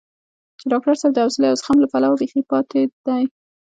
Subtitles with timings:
[0.59, 3.23] چې ډاکټر صاحب د حوصلې او زغم له پلوه بېخي پاتې دی.